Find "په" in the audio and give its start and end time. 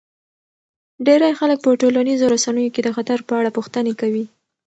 1.63-1.69, 3.27-3.33